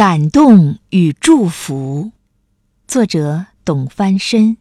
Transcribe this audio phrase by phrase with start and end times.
[0.00, 2.12] 感动与祝福，
[2.88, 4.56] 作者董翻身。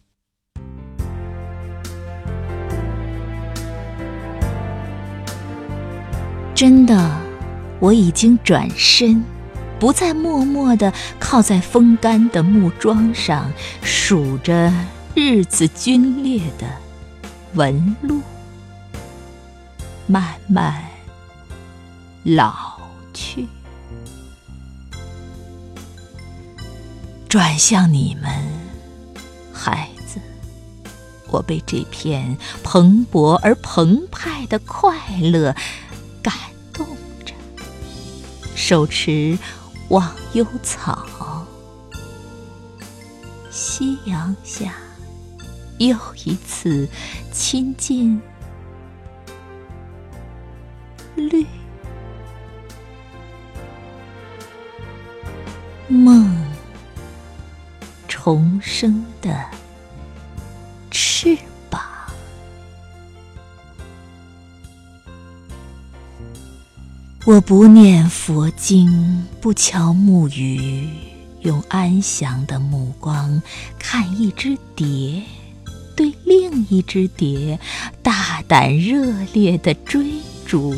[6.53, 7.21] 真的，
[7.79, 9.23] 我已经转身，
[9.79, 10.91] 不再默默地
[11.21, 13.49] 靠在风干的木桩上，
[13.81, 14.69] 数着
[15.15, 16.67] 日子皲裂的
[17.53, 18.19] 纹路，
[20.05, 20.83] 慢慢
[22.25, 22.78] 老。
[27.29, 28.27] 转向你们，
[29.53, 30.19] 孩子，
[31.27, 35.55] 我被这片蓬勃而澎湃的快乐
[36.23, 36.33] 感
[36.73, 36.87] 动
[37.23, 37.35] 着。
[38.55, 39.37] 手持
[39.89, 41.45] 忘忧草，
[43.51, 44.73] 夕阳下
[45.77, 46.89] 又一次
[47.31, 48.19] 亲近
[51.15, 51.45] 绿
[55.87, 56.38] 梦。
[58.29, 59.43] 重生的
[60.91, 61.35] 翅
[61.67, 61.81] 膀，
[67.25, 70.87] 我不念佛经，不敲木鱼，
[71.39, 73.41] 用安详的目光
[73.79, 75.23] 看一只蝶，
[75.95, 77.59] 对另一只蝶
[78.03, 80.05] 大胆热烈的追
[80.45, 80.75] 逐，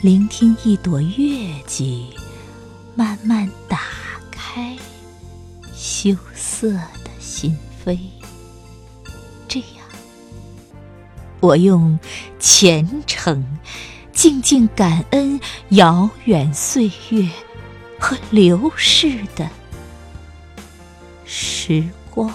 [0.00, 2.06] 聆听一朵月季
[2.94, 3.46] 慢慢。
[6.04, 7.98] 羞涩的心扉，
[9.48, 9.86] 这样，
[11.40, 11.98] 我用
[12.38, 13.42] 虔诚、
[14.12, 17.26] 静静感恩遥远岁月
[17.98, 19.48] 和流逝的
[21.24, 22.30] 时光，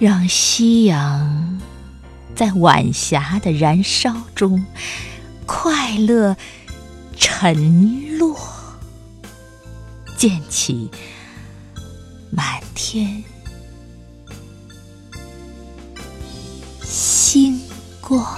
[0.00, 1.60] 让夕阳
[2.34, 4.66] 在晚霞的燃烧中
[5.46, 6.36] 快乐
[7.16, 8.57] 沉落。
[10.18, 10.90] 溅起
[12.32, 13.22] 满天
[16.82, 17.60] 星
[18.00, 18.37] 光。